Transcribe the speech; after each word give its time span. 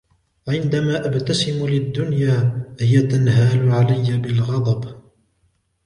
عندم 0.47 0.89
أبتسم 0.89 1.67
للدنيا، 1.67 2.63
هي 2.79 3.01
تنهال 3.01 3.71
عليّ 3.71 4.17
بالغضب. 4.17 5.01